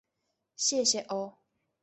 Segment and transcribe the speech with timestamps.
[0.55, 1.37] 谢谢哦